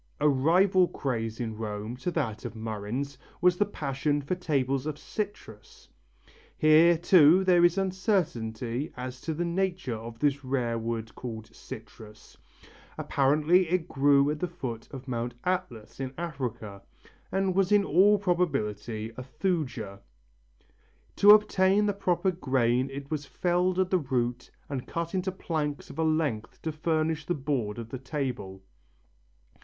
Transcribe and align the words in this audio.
A 0.19 0.27
rival 0.27 0.87
craze 0.87 1.39
in 1.39 1.55
Rome 1.55 1.95
to 1.97 2.09
that 2.09 2.43
of 2.43 2.55
murrhines 2.55 3.19
was 3.39 3.57
the 3.57 3.67
passion 3.67 4.19
for 4.19 4.33
tables 4.33 4.87
of 4.87 4.97
citrus. 4.97 5.89
Here 6.57 6.97
too 6.97 7.43
there 7.43 7.63
is 7.63 7.77
uncertainty 7.77 8.91
as 8.97 9.21
to 9.21 9.35
the 9.35 9.45
nature 9.45 9.93
of 9.93 10.17
this 10.17 10.43
rare 10.43 10.79
wood 10.79 11.13
called 11.13 11.53
citrus. 11.53 12.35
Apparently 12.97 13.69
it 13.69 13.87
grew 13.87 14.31
at 14.31 14.39
the 14.39 14.47
foot 14.47 14.87
of 14.89 15.07
Mount 15.07 15.35
Atlas 15.43 15.99
in 15.99 16.15
Africa, 16.17 16.81
and 17.31 17.53
was 17.53 17.71
in 17.71 17.83
all 17.85 18.17
probability 18.17 19.11
a 19.17 19.21
thuja. 19.21 19.99
To 21.17 21.29
obtain 21.29 21.85
the 21.85 21.93
proper 21.93 22.31
grain 22.31 22.89
it 22.89 23.11
was 23.11 23.27
felled 23.27 23.77
at 23.77 23.91
the 23.91 23.99
root 23.99 24.49
and 24.67 24.87
cut 24.87 25.13
into 25.13 25.31
planks 25.31 25.91
of 25.91 25.99
a 25.99 26.03
length 26.03 26.59
to 26.63 26.71
furnish 26.71 27.27
the 27.27 27.35
board 27.35 27.77
of 27.77 27.89
the 27.89 27.99
table. 27.99 28.63